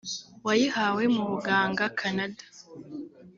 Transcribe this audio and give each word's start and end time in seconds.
wayihawe 0.45 1.03
mu 1.15 1.23
buganga 1.31 1.85
Canada 1.99 2.43